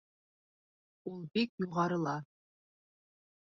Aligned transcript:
—Ул 1.11 1.19
бик 1.37 1.53
юғарыла. 1.65 2.17